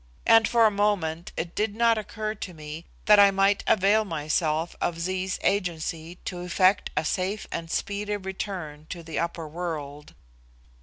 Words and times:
And 0.25 0.47
for 0.47 0.65
a 0.65 0.71
moment 0.71 1.31
it 1.37 1.53
did 1.53 1.79
occur 1.79 2.33
to 2.33 2.53
me 2.55 2.85
that 3.05 3.19
I 3.19 3.29
might 3.29 3.63
avail 3.67 4.03
myself 4.03 4.75
of 4.81 4.97
Zee's 4.99 5.37
agency 5.43 6.15
to 6.25 6.39
effect 6.41 6.89
a 6.97 7.05
safe 7.05 7.45
and 7.51 7.69
speedy 7.69 8.17
return 8.17 8.87
to 8.89 9.03
the 9.03 9.19
upper 9.19 9.47
world. 9.47 10.15